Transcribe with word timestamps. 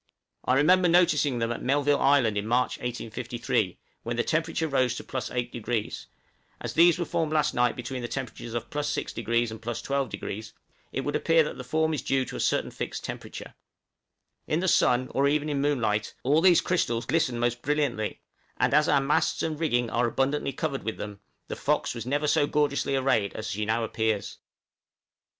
I 0.45 0.55
remember 0.55 0.87
noticing 0.87 1.37
them 1.37 1.51
at 1.51 1.61
Melville 1.61 2.01
Island 2.01 2.35
in 2.35 2.47
March, 2.47 2.79
1853, 2.79 3.77
when 4.01 4.15
the 4.15 4.23
temperature 4.23 4.67
rose 4.67 4.95
to 4.95 5.03
+8°; 5.03 6.05
as 6.59 6.73
these 6.73 6.97
were 6.97 7.05
formed 7.05 7.31
last 7.31 7.53
night 7.53 7.75
between 7.75 8.01
the 8.01 8.07
temperatures 8.07 8.55
of 8.55 8.67
+6° 8.71 9.51
and 9.51 9.61
+12°, 9.61 10.53
it 10.91 11.01
would 11.01 11.15
appear 11.15 11.43
that 11.43 11.57
the 11.59 11.63
form 11.63 11.93
is 11.93 12.01
due 12.01 12.25
to 12.25 12.35
a 12.35 12.39
certain 12.39 12.71
fixed 12.71 13.03
temperature. 13.03 13.53
In 14.47 14.59
the 14.59 14.67
sun, 14.67 15.07
or 15.11 15.27
even 15.27 15.49
in 15.49 15.61
moonlight, 15.61 16.15
all 16.23 16.41
these 16.41 16.61
crystals 16.61 17.05
glisten 17.05 17.37
most 17.37 17.61
brilliantly; 17.61 18.21
and 18.57 18.73
as 18.73 18.89
our 18.89 19.01
masts 19.01 19.43
and 19.43 19.59
rigging 19.59 19.91
are 19.91 20.07
abundantly 20.07 20.51
covered 20.51 20.81
with 20.81 20.97
them, 20.97 21.19
the 21.47 21.55
'Fox' 21.55 22.07
never 22.07 22.23
was 22.23 22.31
so 22.33 22.47
gorgeously 22.47 22.95
arrayed 22.95 23.35
as 23.35 23.51
she 23.51 23.65
now 23.65 23.83
appears. 23.83 24.39